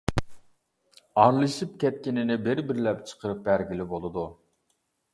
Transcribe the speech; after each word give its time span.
ئارىلىشىپ 1.25 1.77
كەتكىنىنى 1.85 2.39
بىر 2.49 2.65
بىرلەپ 2.73 3.07
چىقىرىپ 3.13 3.47
بەرگىلى 3.49 3.91
بولىدۇ. 3.97 4.29